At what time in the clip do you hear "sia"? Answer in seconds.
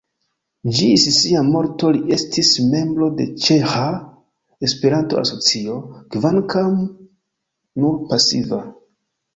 1.17-1.43